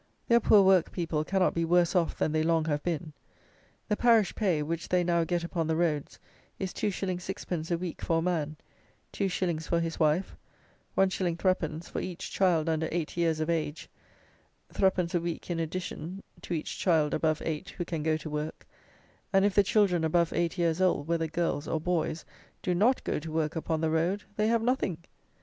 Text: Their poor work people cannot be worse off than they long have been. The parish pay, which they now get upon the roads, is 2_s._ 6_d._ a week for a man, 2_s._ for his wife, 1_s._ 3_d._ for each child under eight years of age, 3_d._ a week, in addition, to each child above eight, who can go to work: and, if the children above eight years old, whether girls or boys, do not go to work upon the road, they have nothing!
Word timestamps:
Their 0.29 0.39
poor 0.39 0.63
work 0.63 0.91
people 0.91 1.23
cannot 1.23 1.53
be 1.53 1.63
worse 1.63 1.95
off 1.95 2.17
than 2.17 2.31
they 2.31 2.41
long 2.41 2.65
have 2.65 2.81
been. 2.81 3.13
The 3.87 3.95
parish 3.95 4.33
pay, 4.33 4.63
which 4.63 4.89
they 4.89 5.03
now 5.03 5.23
get 5.25 5.43
upon 5.43 5.67
the 5.67 5.75
roads, 5.75 6.17
is 6.57 6.73
2_s._ 6.73 7.05
6_d._ 7.19 7.69
a 7.71 7.77
week 7.77 8.01
for 8.01 8.17
a 8.17 8.21
man, 8.23 8.55
2_s._ 9.13 9.67
for 9.67 9.79
his 9.79 9.99
wife, 9.99 10.35
1_s._ 10.97 11.37
3_d._ 11.37 11.83
for 11.87 11.99
each 12.01 12.31
child 12.31 12.67
under 12.67 12.89
eight 12.91 13.15
years 13.15 13.39
of 13.39 13.47
age, 13.47 13.91
3_d._ 14.73 15.13
a 15.13 15.19
week, 15.19 15.51
in 15.51 15.59
addition, 15.59 16.23
to 16.41 16.55
each 16.55 16.79
child 16.79 17.13
above 17.13 17.39
eight, 17.45 17.69
who 17.69 17.85
can 17.85 18.01
go 18.01 18.17
to 18.17 18.27
work: 18.27 18.65
and, 19.31 19.45
if 19.45 19.53
the 19.53 19.61
children 19.61 20.03
above 20.03 20.33
eight 20.33 20.57
years 20.57 20.81
old, 20.81 21.07
whether 21.07 21.27
girls 21.27 21.67
or 21.67 21.79
boys, 21.79 22.25
do 22.63 22.73
not 22.73 23.03
go 23.03 23.19
to 23.19 23.31
work 23.31 23.55
upon 23.55 23.81
the 23.81 23.91
road, 23.91 24.23
they 24.35 24.47
have 24.47 24.63
nothing! 24.63 24.97